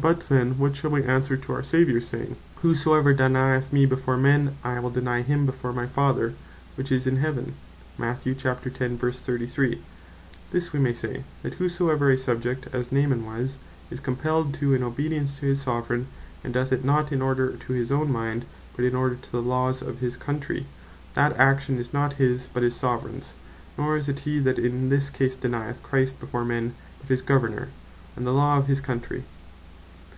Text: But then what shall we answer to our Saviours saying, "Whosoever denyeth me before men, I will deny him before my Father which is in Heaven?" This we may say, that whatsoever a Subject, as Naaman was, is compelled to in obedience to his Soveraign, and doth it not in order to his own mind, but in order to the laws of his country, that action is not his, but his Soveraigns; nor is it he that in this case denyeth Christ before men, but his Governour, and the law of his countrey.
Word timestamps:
But 0.00 0.28
then 0.28 0.58
what 0.58 0.76
shall 0.76 0.90
we 0.92 1.02
answer 1.02 1.36
to 1.36 1.52
our 1.52 1.64
Saviours 1.64 2.06
saying, 2.06 2.36
"Whosoever 2.62 3.12
denyeth 3.12 3.72
me 3.72 3.84
before 3.84 4.16
men, 4.16 4.56
I 4.62 4.78
will 4.78 4.90
deny 4.90 5.22
him 5.22 5.44
before 5.44 5.72
my 5.72 5.88
Father 5.88 6.34
which 6.76 6.92
is 6.92 7.08
in 7.08 7.16
Heaven?" 7.16 7.54
This 7.98 8.22
we 8.22 8.30
may 10.78 10.92
say, 10.92 11.24
that 11.42 11.58
whatsoever 11.60 12.10
a 12.10 12.16
Subject, 12.16 12.68
as 12.72 12.92
Naaman 12.92 13.26
was, 13.26 13.58
is 13.90 13.98
compelled 13.98 14.54
to 14.54 14.72
in 14.72 14.84
obedience 14.84 15.34
to 15.40 15.46
his 15.46 15.60
Soveraign, 15.62 16.06
and 16.44 16.54
doth 16.54 16.70
it 16.70 16.84
not 16.84 17.10
in 17.10 17.20
order 17.20 17.56
to 17.56 17.72
his 17.72 17.90
own 17.90 18.12
mind, 18.12 18.44
but 18.76 18.84
in 18.84 18.94
order 18.94 19.16
to 19.16 19.32
the 19.32 19.42
laws 19.42 19.82
of 19.82 19.98
his 19.98 20.16
country, 20.16 20.66
that 21.14 21.36
action 21.36 21.76
is 21.76 21.92
not 21.92 22.12
his, 22.12 22.46
but 22.46 22.62
his 22.62 22.76
Soveraigns; 22.76 23.34
nor 23.76 23.96
is 23.96 24.08
it 24.08 24.20
he 24.20 24.38
that 24.38 24.60
in 24.60 24.90
this 24.90 25.10
case 25.10 25.34
denyeth 25.34 25.82
Christ 25.82 26.20
before 26.20 26.44
men, 26.44 26.76
but 27.00 27.08
his 27.08 27.20
Governour, 27.20 27.70
and 28.14 28.24
the 28.24 28.32
law 28.32 28.56
of 28.58 28.68
his 28.68 28.80
countrey. 28.80 29.24